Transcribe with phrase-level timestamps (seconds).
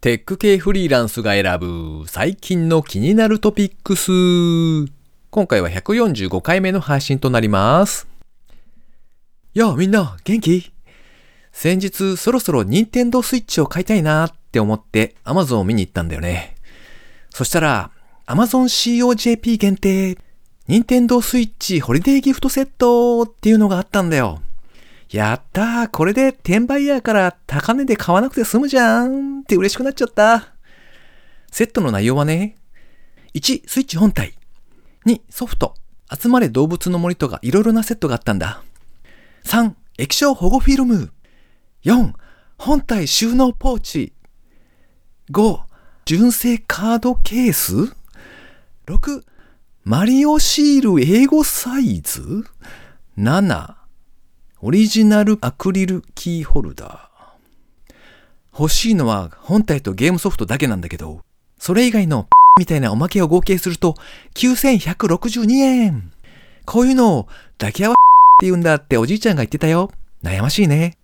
[0.00, 4.10] テック系フリーランスが選ぶ最近の気になるトピックス。
[5.28, 8.08] 今回は145回目の配信となります。
[9.52, 10.72] やあみんな元気？
[11.52, 16.54] 先日そろそろ任天堂スイッチを買いたいなって思って Amazon を見に行ったんだよね。
[17.28, 17.90] そしたら
[18.24, 20.16] Amazon COJP 限定
[20.66, 24.40] 任天堂スイッチホリデーギフトセットっていうのがあったんだよ。
[25.10, 30.54] やったーこれで転売ヤーから高値で買わなくて済むじゃんって嬉しくなっちゃった。
[31.50, 32.56] セットの内容はね、
[33.34, 34.34] 1、スイッチ本体。
[35.06, 35.74] 2、ソフト。
[36.12, 38.62] 集まれ動物の森とかいろいろなセットがあったんだ。
[39.44, 41.10] 3、液晶保護フィルム。
[41.84, 42.12] 4、
[42.56, 44.12] 本体収納ポーチ。
[45.32, 45.60] 5、
[46.04, 47.74] 純正カードケース。
[48.86, 49.24] 6、
[49.82, 52.44] マリオシール英語サイズ。
[53.18, 53.79] 7、
[54.62, 57.94] オリジナルアクリルキーホルダー。
[58.52, 61.22] 欲しいのは本体とゲームソフトだけなんだけど、
[61.58, 62.28] それ以外の
[62.58, 63.94] みたいなおまけを合計すると
[64.34, 66.12] 9162円。
[66.66, 67.96] こういうのを抱き合わっ
[68.38, 69.90] て言うんだっておじいちゃんが言ってたよ。
[70.22, 70.98] 悩ましいね。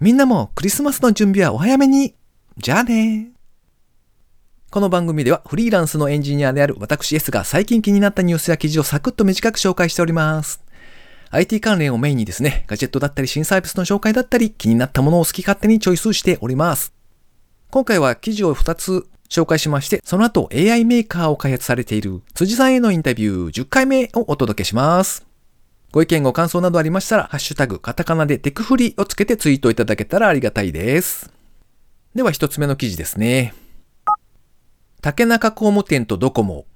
[0.00, 2.14] みんなもクリスマスの準備はお早めに。
[2.56, 3.28] じゃあね。
[4.70, 10.65] この番組ではフリーランスのエンジニアである私 S が最近気になったニュースや記事をサクッと短く紹介しております。
[11.30, 16.92] IT 関連をメインにですね、ガジェットだったり新サービスの紹介だったり気になったものを好き勝手にチョイスしております。
[17.70, 25.26] 今回は記事を2つ紹介しまして、その後 AI メーカーを開発されている辻さんへのインタビュー10回目をお届けします。
[25.92, 31.32] ご意見ご感想などありましたら、ハッシュタグ、カタカナでテクフリをつけてツイートいただけたらありがたいです。
[32.14, 33.54] では一つ目の記事ですね。
[35.02, 36.66] 竹中工務店とドコモ、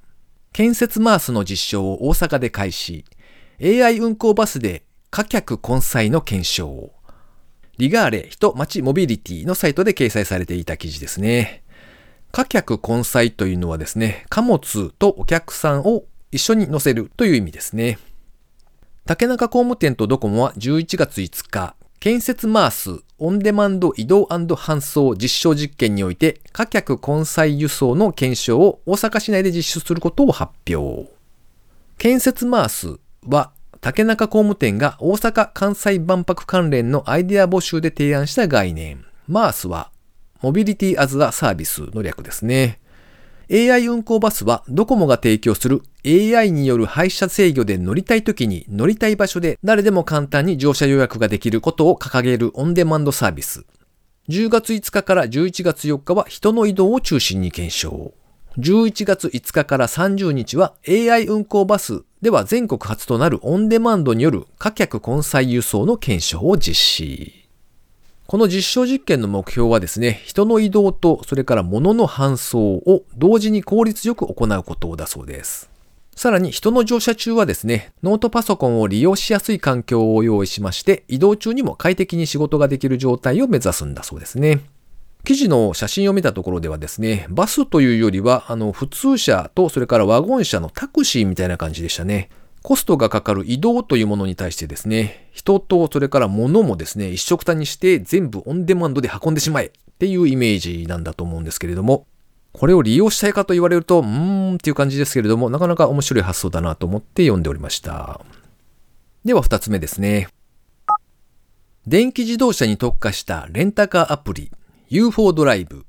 [0.53, 3.05] 建設マースの実証を大阪で開始、
[3.63, 6.93] AI 運行バスで貨客混載の検証。
[7.77, 11.63] リガーレ人町モビリティのサイトで掲載されていた記事ですね。
[12.33, 17.99] 貨客混載というのはですね、貨物とお客さんを一緒に乗せるという意味ですね。
[19.05, 31.11] 竹中工務店とドコモは11月5日、建設マースオンデマンド移動搬送実証実験において、貨客混載輸送の検証を大阪市内で実施することを発表。
[31.99, 39.05] 建設マースは、竹中工務店が大阪・関西万博関連のアイデア募集で提案した概念。
[39.27, 39.91] マースは、
[40.43, 42.81] モビリティアズアサービスの略ですね。
[43.53, 53.65] AI 運行バスはドコモが提供する AI による配車制御で乗りたい時に乗りたい場所で誰でも簡単に乗車予約ができることを掲げるオンデマンドサービス。
[54.29, 58.15] 10月5日から11月4日は人の移動を中心に検証。
[58.59, 67.49] 11月5日から30日は AI 運行バスでは全国初となるオンデマンドによる貨客混載輸送の検証を実施。
[68.27, 75.71] この実証実験の目標はですね、人の移動とそれから物の搬送を同時に効率よく行うことだそうです。
[76.15, 84.61] さらに人の乗車中はですね、ノートパソコンを利用しやすい環境を用意しまして、移動中にも快適に仕事ができる状態を目指すんだそうですね。
[85.25, 92.31] 記事の写真を見たところではですね、バスというよりは、あの、普通車とそれからワゴン車のタクシーみたいな感じでしたね。
[92.63, 102.07] コストがかかる移動というものに対してですね、人とそれから物もですね、一緒くたにして全部オンデマンドで運んでしまえっていうイメージなんだと思うんですけれども、
[102.53, 108.21] これを利用したいかと言われると、うーんっていう感じですけれども、なかなか面白い発想だなと思って読んでおりました。
[109.25, 110.29] では二つ目ですね。
[111.87, 114.51] 電気自動車に特化したレンタカーアプリ
[114.93, 115.87] UFO ドライブ。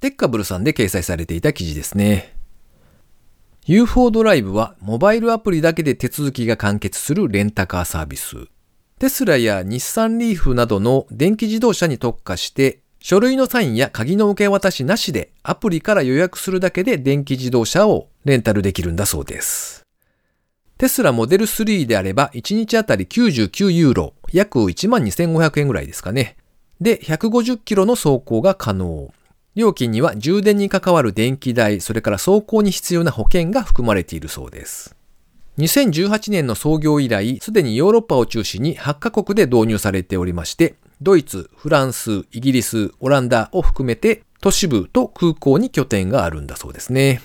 [0.00, 2.34] テッカブルさんで掲載されていた記事ですね。
[3.64, 8.48] UFO ドライブはモバイルアプリだけで手続きが完結するレンタカーサービス。
[8.98, 19.84] テスラや日産リーフなどの電気自動車に特化して、書類のサインや鍵の受け渡しなしでアプリから予約するだけで電気自動車をレンタルできるんだそうです。
[20.76, 26.36] テスラモデル3であれば1日あたり99ユーロ、約12,500円ぐらいですかね。
[26.80, 29.12] で、150キロの走行が可能。
[29.54, 34.96] 料金には充電に関わる電気代、それから走行に必要な保険が含まれているそうです。
[35.58, 47.20] 2018年の創業以来、すでにヨーロッパを中心に8カ国で導入されておりまして、ドイツ、フランス、イギリス、オランダを含めて都市部と空港に拠点があるんだそうですね。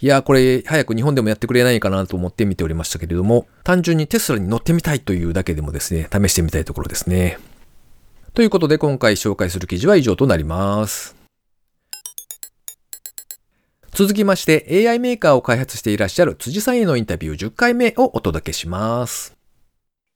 [0.00, 7.38] いやーこれ早く日本でもやってくれないかなと思って見ておりましたけれども、単純にテスラに乗ってみたいというだけでもですね、試してみたいところですね。
[8.38, 11.16] ということで今回紹介する記事は以上となります。
[13.90, 19.36] 続きまして AI メーカーを開発していらっしゃる辻さんへのインタビュー10回目をお届けします。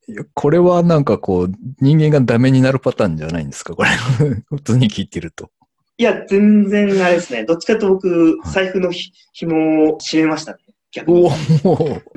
[0.07, 3.75] いやこれはなんかこう、人間がダメになるパターンじゃないんですか？
[3.75, 3.89] これ。
[4.51, 5.51] 普通に聞いてると。
[5.97, 7.43] いや、全然あれですね。
[7.45, 10.59] どっちかと僕、はい財布のひ紐を締めましたね。
[10.93, 11.29] 逆に。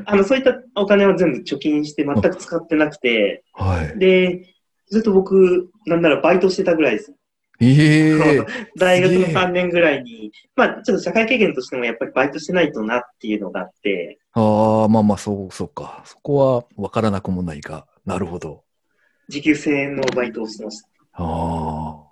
[0.05, 3.97] あの、そういったお金は全部貯金して全く使ってなくて、はい。
[3.97, 4.54] で、
[4.95, 7.13] ずっと僕、なんならバイトしてたぐらいです。
[7.59, 8.45] ええ
[8.79, 16.01] 大学のすげえ3年ぐらいに、まあ、ちょっと社会経験としてもやっぱりバイトしてないとなっていうのがあって、ああ、まあまあ、そう、そうか。
[16.05, 18.63] そこは分からなくもないが、なるほど。
[19.27, 20.87] 時給1000円のバイトをしてました。
[21.11, 22.05] ああ。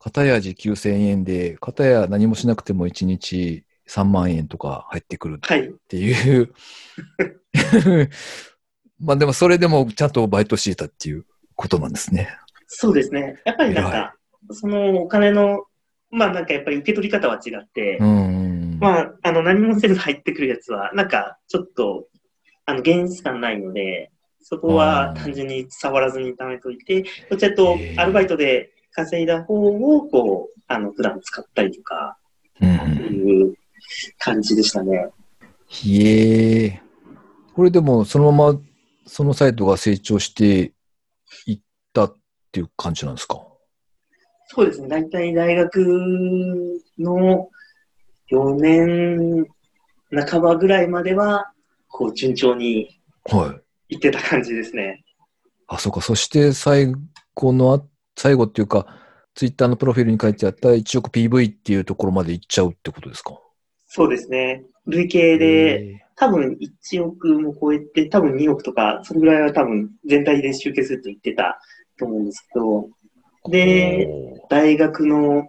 [0.00, 5.68] 片や時給1000円で、片や何もしなくても1日3万円とか入ってくるはい。
[5.68, 6.52] っていう。
[8.98, 11.24] まあでもそれでもちゃんとバイトしていたっていう
[11.56, 12.28] ことなんですね。
[12.66, 13.40] そうですね。
[13.44, 14.14] やっぱりなん偉か、
[14.50, 15.64] そのお金の、
[16.10, 18.78] まあなんかやっぱり受け取り方は違って、うん。
[18.80, 22.06] まあ、あの、何もせず入ってくるやつは、なんか、ちょっと、
[22.66, 24.10] あの、現実感ないので、
[24.40, 32.16] そこは単純に触らずに貯めといて、どっちらとアルバイトで稼いだ方を、こう、あの、普段使ったりとか、
[32.60, 32.96] うんうん
[33.28, 33.54] いう
[34.18, 35.08] 感じでしたね。
[35.68, 36.80] ひえ。
[37.54, 38.60] これでもそのまま
[39.06, 40.72] そのサイトが成長して
[41.46, 41.60] いっ
[41.92, 42.16] たっ
[42.52, 43.42] ていう感じなんですか？
[44.48, 44.88] そうですね。
[44.88, 45.78] 大体大学
[46.98, 47.48] の
[48.30, 49.46] 4年
[50.28, 51.52] 半ばぐらいまでは、
[51.88, 53.58] こう、順調には
[53.88, 53.94] い。
[53.96, 55.04] 行ってた感じですね。
[55.66, 56.00] あ、そうか。
[56.00, 56.92] そして最
[57.34, 57.82] 後のあ、
[58.16, 58.86] 最後っていうか、
[59.34, 63.36] ツイッターのプロフィールに書いてあった1億 PV っていうところまで行っちゃうってことですか？
[63.88, 64.64] そうですね。
[64.86, 71.60] 累計で、多分1億も超えて、多分2億とか、それぐらいは多分全体で集計すると言ってた
[71.98, 72.88] と思うんですけど、
[73.50, 74.08] で、
[74.48, 75.48] 大学の、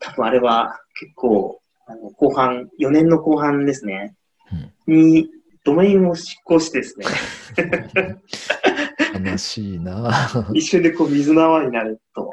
[0.00, 4.14] 多分あれは結構、あの後半、4年の後半ですね、
[4.86, 5.28] に、
[5.64, 7.06] ドメインを執行してですね、
[9.30, 10.12] 悲しいな。
[10.54, 12.30] 一瞬でこう水の泡になると。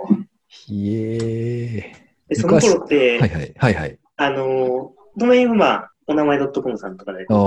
[0.47, 1.95] ひえ
[2.27, 3.53] でその頃って、はいはい。
[3.57, 3.99] はいはい。
[4.17, 7.38] あの、ドメインはまあ、お名前 .com さんとかでああ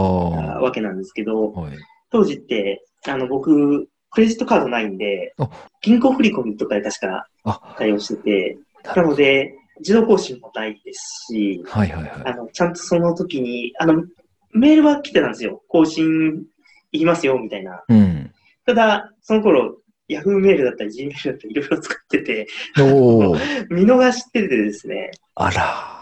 [0.59, 0.61] あ。
[0.61, 1.73] わけなんですけど、はい。
[2.11, 5.49] 当時って、あの、僕、クレジットカードないんであ、
[5.83, 8.59] 銀行振り込みとかで確かあ、対応してて、
[8.95, 12.13] なので、自動更新もないですし、はいはいはい。
[12.25, 14.05] あの、ちゃんとその時に、あの、
[14.53, 15.63] メールは来てたんですよ。
[15.69, 16.45] 更新
[16.93, 17.85] いきますよ、みたいな。
[17.89, 18.33] うん。
[18.65, 19.77] ただ、その頃、
[20.09, 22.47] ヤフーメールだったり、G メールだったり、いろいろ使ってて。
[23.71, 25.11] 見逃しててですね。
[25.35, 25.96] あら。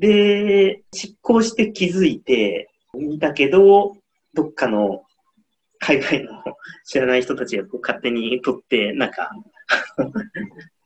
[0.00, 3.96] で、執行して気づいて、見たけど、
[4.34, 5.02] どっかの
[5.78, 6.32] 海外の
[6.86, 9.30] 知らない人たちがこう勝手に取って、なんか、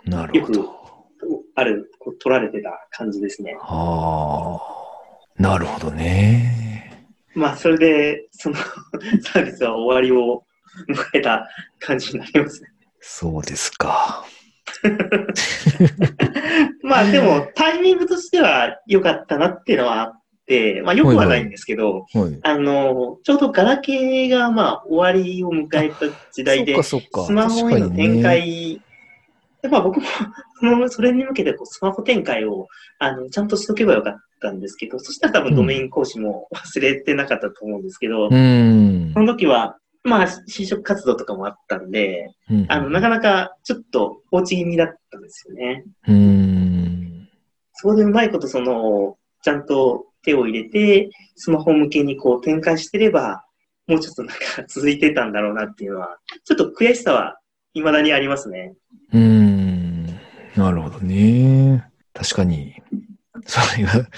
[0.05, 0.84] なるほど。
[1.55, 3.56] ある、こう取られてた感じですね。
[3.61, 5.40] ああ。
[5.40, 7.06] なるほどね。
[7.34, 8.56] まあ、それで、その
[9.22, 10.44] サービスは終わりを
[10.88, 12.69] 迎えた感じになりますね。
[13.00, 14.25] そうですか。
[16.84, 22.38] まあ、でも、タイミングとしては良かったなっていうのはあって、まあ、良くはないんですけど、はい。
[22.42, 26.81] あの、ちょうどガラケーが、まあ、終わりを迎えた時代で。
[26.82, 26.96] ス
[27.32, 28.22] マホへの展。
[28.22, 28.81] 開、
[29.62, 30.06] でまあ僕も
[30.60, 39.20] その、それに向けてこうスマホ展開をあのちゃんとしとけばよかったんですけど、そしたら多分ドメイン講師も 忘れてなかったと思うんですけど、うんそ。
[39.20, 45.84] の時は、まあ、就職活動とかもあったんで、うんあの、なかなかちょっと放置気味だったんですよね。
[46.08, 46.63] うん。
[47.84, 53.44] そこでうまいことその、ちゃんと手を入れて、スマホ向けにこう展開してれば、
[53.86, 57.38] もうちょっとなんか続いてたんだろうなっていうのは、ちょっと悔しさは
[57.74, 58.72] 未だにありますね。
[59.12, 60.06] うん。
[60.56, 61.86] なるほどね。
[62.14, 62.74] 確かに。
[63.44, 64.08] それが、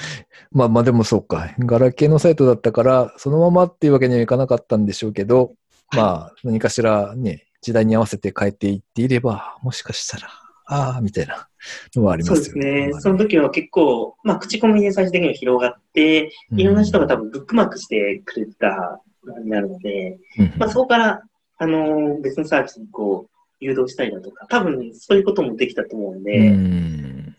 [0.53, 1.53] まあまあでもそうか。
[1.59, 5.55] ガラケーのサイトだったから、そのままっていうわけにはいかなかったんでしょうけど、
[5.91, 10.29] まあ何かしらね、時代に合わせて変えていっていれば、もしかしたら、
[10.67, 11.49] ああ、みたいな
[11.95, 12.87] のはありまそうですすよね。
[12.89, 12.93] ね。
[13.01, 21.23] その時は結構、まあ、口コミで最終的には広がって、いろんな人が多分ブックマークしてくれたのになるので、うん、まあ、そこから、
[21.59, 27.37] あのー別のサービスにこう、誘導したりだとか、多分そういうこともできたと思うんで、うん。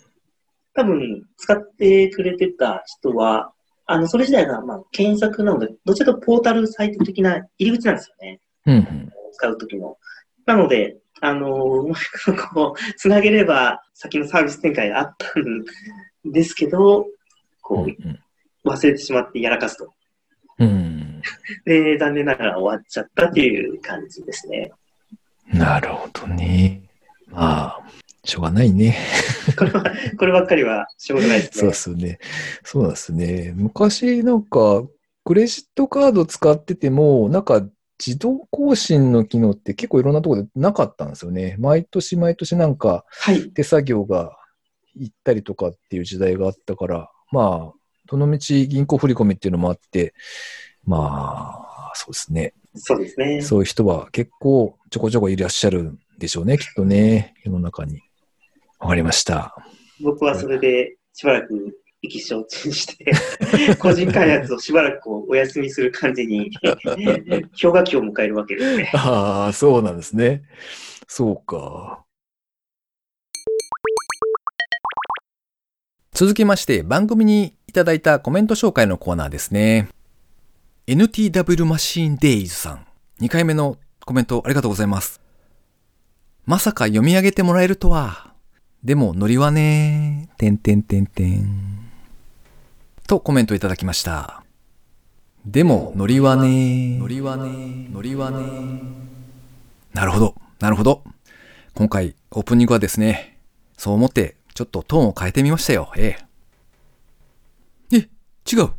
[0.74, 3.52] 多分使ってくれてた人は、
[3.86, 8.40] あの、それ自体が、まあ、検索なので、どちらかとポータルサイト的な入り口なんですよね。
[8.66, 9.12] うん。
[9.34, 9.98] 使うときの。
[10.46, 17.08] なので、あのーうまくこう、つなげれば先のサービス展開があったんですけど、
[17.62, 17.88] こ
[18.66, 19.94] う、忘れてしまってやらかすと。
[20.60, 21.22] うん。
[21.66, 24.72] で、残念ながら終わっちゃったっていう感じですね。
[25.54, 26.82] なるほどね。
[27.28, 27.82] まあ、
[28.24, 28.98] しょうがないね。
[29.58, 29.84] これは、
[30.18, 31.70] こればっかりはしょうがないですそうね。
[31.70, 32.20] ですね。
[32.64, 33.54] そうですね。
[33.56, 34.84] 昔なんか、
[35.24, 37.62] クレジットカード使ってても、なんか
[38.06, 41.56] 自動更新の機能って結構いろんなところでなかったんですよね。
[41.60, 43.50] 毎年毎年なんかはい。
[43.52, 44.38] 手作業が
[44.96, 47.74] 行ったりとかっていう時代があったから、まあ、
[48.08, 50.14] どのみち銀行振り込みっていうのもあって、
[50.86, 52.54] まあ、そうですね。
[52.76, 53.42] そうですね。
[53.42, 58.02] そういう人は結構ちょこちょこいらっしゃるんでしょうね、きっとね、世の中に。
[58.80, 59.56] わかりました。
[60.02, 63.12] 僕はそれでしばらく意気消沈して、
[63.80, 66.52] 個人開発をしばらくこうお休みする感じに、
[67.60, 68.92] 氷河期を迎えるわけですね。
[68.96, 70.44] ああ、そうなんですね。
[71.08, 72.04] そうか。
[76.12, 79.88] 続きまして番組にいただいたコメント紹介のコーナーですね。
[80.88, 82.88] NTW マシーンデイズさん。
[83.22, 85.22] 2回目のコメントありがとうございます。
[86.46, 88.34] まさか読み上げてもらえるとは。
[88.84, 91.77] でもノリはね、てんてんてんてん。
[93.08, 94.44] とコメントいただきました。
[95.46, 98.82] でもノリはね、ノリはね、ノリはね。
[99.94, 101.04] なるほど、なるほど。
[101.74, 103.40] 今回オープニングはですね、
[103.78, 105.90] そう思ってちょっとトーンを変えてみましたよ。
[105.96, 106.18] え
[107.92, 107.98] え。
[107.98, 108.10] え、
[108.52, 108.72] 違う。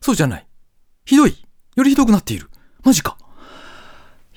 [0.00, 0.46] そうじゃない。
[1.04, 1.36] ひどい。
[1.76, 2.48] よりひどくなっている。
[2.82, 3.18] マジか。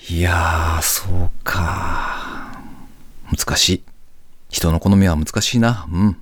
[0.10, 2.62] いやー、そうか。
[3.32, 3.84] 難しい。
[4.50, 5.88] 人の好みは難しいな。
[5.90, 6.18] うん。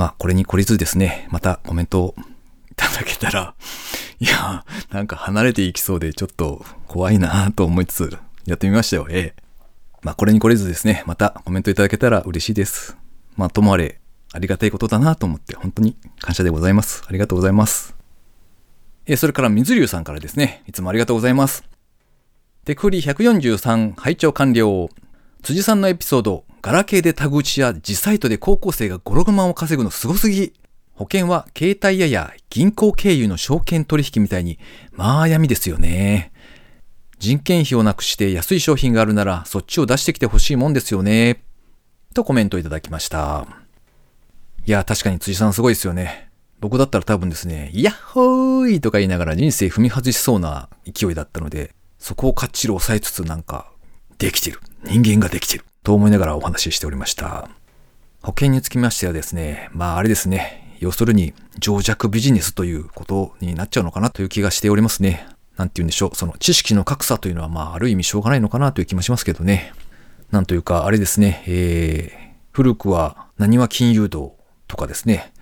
[0.00, 2.14] まあ、これに懲りずですね、またコメントを
[2.70, 3.54] いただけたら、
[4.18, 9.08] いや、なんか離れていきそうでちょっと怖いなと思いつつ、やってみましたよ。
[9.10, 9.42] ええ。
[10.00, 12.96] まあ、これに懲りずですね、またコメントいただけたら嬉しいです。
[13.36, 14.00] まあ、ともあれ、
[14.32, 17.02] ありがたいことだなと思って、本当に感謝でございます。
[17.06, 17.94] ありがとうございます。
[19.04, 21.62] えそれから、水流さんからですね、いつもありがとうございます。
[22.64, 24.88] テクフリ143拝聴完了。
[25.42, 30.52] 辻さんのエピソード、ガラケーでタグ打ちや自サイトで高校生が5、6万を稼ぐのすごすぎ。
[30.92, 34.58] 保険は携帯屋や銀行経由の証券取引みたいに、
[34.92, 36.32] まあ闇ですよね。
[37.18, 41.42] 人件費をなくして安い商品があるならそっちを出してきてほしいもんですよね。
[42.14, 43.46] とコメントいただきました。
[44.66, 46.30] いや、確かに辻さんすごいですよね。
[46.60, 53.69] 僕だったら多分ですね、ヤッホーイとか言いながら人生踏み外しそうな勢いだったので、そこをかっちり抑えつつなんか、
[54.20, 54.60] できてる。
[54.84, 55.64] 人間ができてる。
[55.82, 57.48] と思いながらお話ししておりました。
[58.20, 65.26] 保険につきましてはですね、まああれですね、要するに情弱ビジネスということになっちゃうのかなという気がしておりますね。
[65.56, 69.72] なんて言うんでしょう、その知識の格差というのはまあある意味しょうがないのかなという気もしますけどね。
[70.30, 74.36] なんというか、あれですね、えー、古くは何は金融道
[74.68, 75.32] とかですね、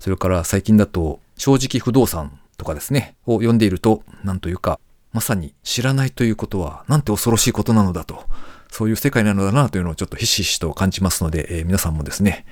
[0.00, 4.80] それから最近だと正直不動産とかですね、を読んでいると、なんというか、
[5.14, 8.24] まさに知らないということはなんて恐ろしいことなのだと、
[8.68, 12.44] そういう世界なのだなというのをちょっとひしひしと感じますので、えー皆さんもですね、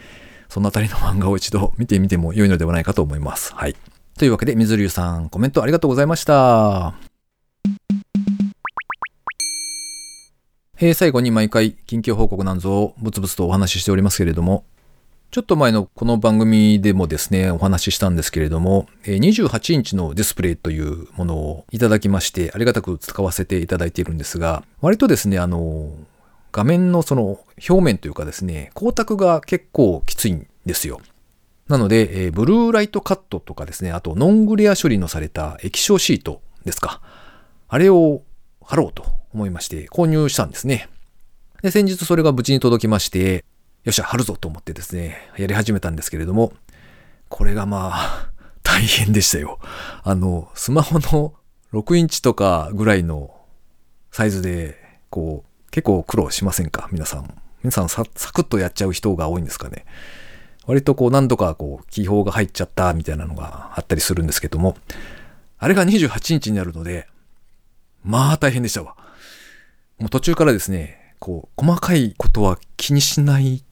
[0.49, 3.53] そのあたりの漫画を一度見てみても良いのではないかと思います。
[3.53, 3.75] はい。
[4.17, 6.95] というわけで、水流さん、コメントありがとうございました。
[10.79, 14.65] えー最後に毎回近況報告なんぞをブツブツとお話ししておりますけれども、
[15.33, 25.91] ちょっと前のこの番組でもですね、お話ししたんですけれども、28インチのディスプレイというものをいただきまして、ありがたく使わせていただいているんですが、割とですね、あの、
[26.53, 31.01] 画面のその表面というかですね、光沢が結構きついんですよ。
[31.67, 37.01] なので、ブルーライトカットとかですね、あとノングレア処理のされた液晶シートですか。
[37.69, 38.21] あれを
[38.63, 40.91] 貼ろうと思いまして購入したんですね。
[41.63, 43.47] で、先日それが無事に届きまして、
[43.85, 46.53] よっしゃ、貼るぞと思ってですね、やり始めたんですけれども、
[47.29, 48.29] これがまあ、
[48.63, 49.59] 大変でしたよ。
[50.05, 51.35] あの、スマホの
[51.73, 53.35] 6インチとかぐらいの
[54.13, 54.79] サイズで、
[55.11, 56.89] こう、結構苦労しませんか？
[56.93, 57.35] 皆さん。
[57.63, 59.85] 皆さんサクッとやっちゃう人が多いんですかね。
[60.67, 64.77] 割とこう何度かこう気泡が入っちゃったみたいなのがあったりするんですけども、
[65.59, 67.09] あれが28インチになるので、
[68.05, 68.97] まあ大変でしたわ。
[69.99, 73.65] もう途中からですね、こう細かいことは気にしない、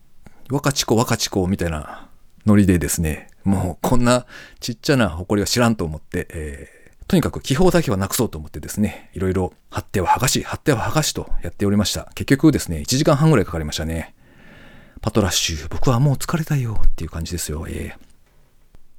[0.51, 2.09] 若ちこ若ちこみたいな
[2.47, 4.27] ノリでですね、もうこんな
[4.59, 6.81] ちっちゃな埃は知らんと思って、えー
[7.11, 12.09] とにかく気泡だけはなくそうと思ってですね、いろいろ貼っては剥がし、貼っては剥がしとやっておりました。
[12.15, 14.15] 結局ですね、1時間半ぐらいかかりましたね。
[15.01, 17.67] パトラッシュ、僕はもう疲れたよっていう感じですよ。
[17.69, 18.11] えー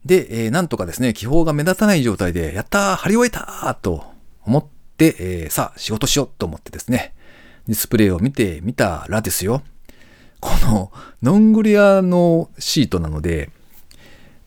[0.03, 4.03] で、えーなんとかですね、気泡が目立たない状態で、やったー貼り終えたーと
[4.43, 4.65] 思っ
[4.98, 7.13] て、えーさあ仕事しようと思ってですね、
[7.65, 9.63] ディスプレイを見てみたらですよ、
[10.41, 13.51] このノングレアのシートなので、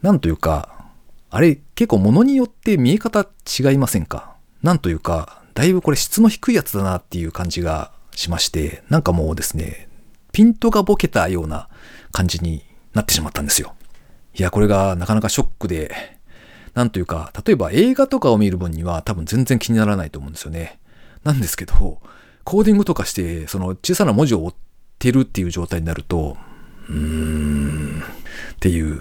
[0.02, 0.90] なんというか、
[1.30, 3.26] あれ結構物によって見え方
[3.58, 4.34] 違いませんか？
[4.62, 9.88] なんというか、だいぶこれ質の低いやつだなっていう感じがしまして、なんかもうですね、
[10.32, 11.68] ピントがボケたような
[12.12, 13.74] 感じになってしまったんですよ。
[14.36, 15.94] いや、これがなかなかショックで、
[16.74, 20.80] なんというか、例えば映画とかを見る分には多分全然気にならないと思うんですよね。
[21.22, 22.00] なんですけど、
[22.42, 24.58] コーディングとかして、その小さな文字を追って
[25.12, 26.37] るっていう状態になると、
[26.88, 28.02] うーん。
[28.54, 29.00] っていう、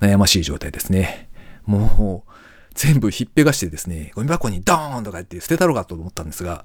[0.00, 1.28] 悩ましい状態ですね。
[1.66, 2.30] もう、
[2.74, 6.64] 全部ひっぺがしてですね、ゴミ箱にドーンとか言って捨てたろうかと思ったんですが、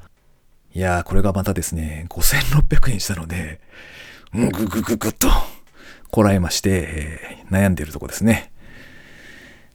[0.73, 3.59] いやー、これがまたですね、5600円したので、
[4.33, 5.27] うん、ぐぐぐぐっと、
[6.11, 8.51] こらえまして、えー悩んでるとこですね。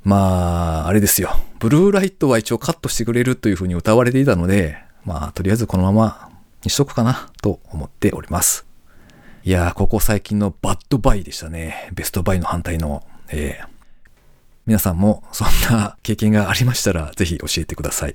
[0.02, 1.36] まあ、あれですよ。
[1.58, 6.29] ブルーライトは一応カットしてくれるというふうに歌われていたので、まあ、とりあえずこのまま
[6.64, 8.66] にしとくかなと思っております。
[9.44, 11.90] いやー、ここ最近のバッドバイでしたね。
[11.92, 13.04] ベストバイの反対の。
[13.30, 13.70] えー
[14.66, 18.14] 皆さんもそんな経験がありましたら、ぜひ教えてください。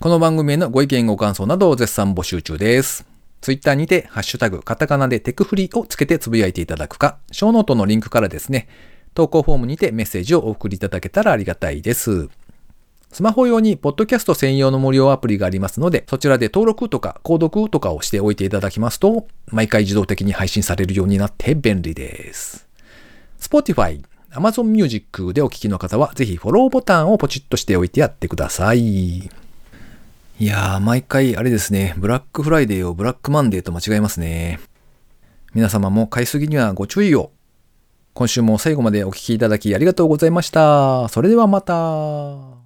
[0.00, 3.06] この番組へのご意見ご感想などを絶賛募集中です。
[3.42, 8.66] ツイッターにて、ハッシュタグ、カタカナでテクフリをつけてつぶやいていただくか、ショーノートのリンクからですね、
[9.14, 12.28] 投稿フォームにてメッセージをお送りいただけたらありがたいです。
[13.16, 22.68] スマホ用に、ポッドキャスト専用の無料アプリがありますので、そちらで登録とか、購読とかをしておいていただきますと、毎回自動的に配信されるようになって便利です。
[23.40, 28.80] Spotify、Amazon Music でお聞きの方は、ぜひフォローボタンをポチッとしておいてやってください。
[28.80, 29.30] い
[30.38, 34.60] やー、毎回あれですね、ブラックフライデーをブラックマンデーと間違えますね。
[35.54, 37.30] 皆様も買いすぎにはご注意を。
[38.12, 41.08] 今週も最後までお聞きいただきありがとうございました。
[41.08, 42.65] それではまた。